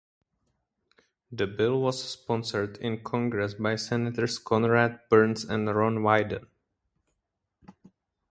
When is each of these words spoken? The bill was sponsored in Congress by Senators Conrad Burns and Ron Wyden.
The 1.31 1.45
bill 1.45 1.79
was 1.79 2.03
sponsored 2.03 2.77
in 2.79 3.03
Congress 3.03 3.53
by 3.53 3.75
Senators 3.75 4.39
Conrad 4.39 5.01
Burns 5.11 5.43
and 5.43 5.67
Ron 5.67 5.99
Wyden. 5.99 6.47